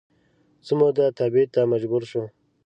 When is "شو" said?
2.11-2.23